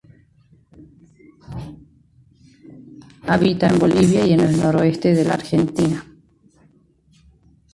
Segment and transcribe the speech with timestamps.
[3.27, 6.03] Habita en Bolivia y en el noroeste de la Argentina.